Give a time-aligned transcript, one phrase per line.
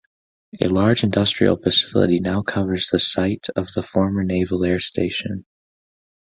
[0.59, 5.45] A large industrial facility now covers the site of the former Naval Air Station.